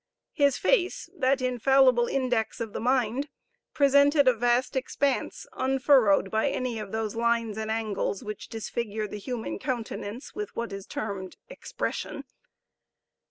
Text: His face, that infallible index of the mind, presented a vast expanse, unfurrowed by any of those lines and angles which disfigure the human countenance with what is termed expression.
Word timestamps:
His 0.33 0.57
face, 0.57 1.11
that 1.15 1.43
infallible 1.43 2.07
index 2.07 2.59
of 2.59 2.73
the 2.73 2.79
mind, 2.79 3.29
presented 3.75 4.27
a 4.27 4.33
vast 4.33 4.75
expanse, 4.75 5.45
unfurrowed 5.53 6.31
by 6.31 6.49
any 6.49 6.79
of 6.79 6.91
those 6.91 7.13
lines 7.13 7.55
and 7.55 7.69
angles 7.69 8.23
which 8.23 8.47
disfigure 8.49 9.07
the 9.07 9.19
human 9.19 9.59
countenance 9.59 10.33
with 10.33 10.55
what 10.55 10.73
is 10.73 10.87
termed 10.87 11.37
expression. 11.49 12.23